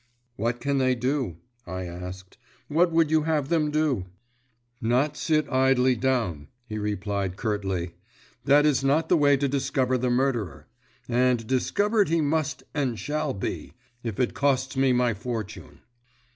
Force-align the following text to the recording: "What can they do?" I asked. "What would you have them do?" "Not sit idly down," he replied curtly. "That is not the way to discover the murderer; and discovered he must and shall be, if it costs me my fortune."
"What 0.35 0.59
can 0.59 0.79
they 0.79 0.95
do?" 0.95 1.37
I 1.67 1.83
asked. 1.85 2.39
"What 2.69 2.91
would 2.91 3.11
you 3.11 3.21
have 3.21 3.49
them 3.49 3.69
do?" 3.69 4.07
"Not 4.81 5.15
sit 5.15 5.47
idly 5.47 5.95
down," 5.95 6.47
he 6.65 6.79
replied 6.79 7.37
curtly. 7.37 7.91
"That 8.45 8.65
is 8.65 8.83
not 8.83 9.09
the 9.09 9.15
way 9.17 9.37
to 9.37 9.47
discover 9.47 9.99
the 9.99 10.09
murderer; 10.09 10.65
and 11.07 11.45
discovered 11.45 12.09
he 12.09 12.19
must 12.19 12.63
and 12.73 12.97
shall 12.97 13.35
be, 13.35 13.73
if 14.01 14.19
it 14.19 14.33
costs 14.33 14.75
me 14.75 14.91
my 14.91 15.13
fortune." 15.13 15.81